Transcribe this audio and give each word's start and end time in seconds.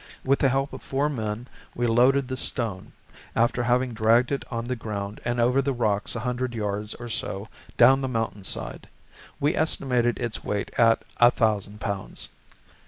With 0.25 0.39
the 0.39 0.49
help 0.49 0.73
of 0.73 0.81
four 0.81 1.09
men 1.09 1.47
we 1.75 1.85
loaded 1.85 2.27
the 2.27 2.35
stone, 2.35 2.91
after 3.35 3.61
having 3.61 3.93
dragged 3.93 4.31
it 4.31 4.43
on 4.49 4.65
the 4.65 4.75
ground 4.75 5.21
and 5.23 5.39
over 5.39 5.61
the 5.61 5.73
rocks 5.75 6.15
a 6.15 6.21
hundred 6.21 6.55
yards 6.55 6.95
or 6.95 7.07
so 7.07 7.49
down 7.77 8.01
the 8.01 8.07
mountain 8.07 8.43
side. 8.43 8.89
We 9.39 9.55
estimated 9.55 10.17
its 10.19 10.43
weight 10.43 10.71
at 10.79 11.03
a 11.17 11.29
thousand 11.29 11.81
pounds. 11.81 12.29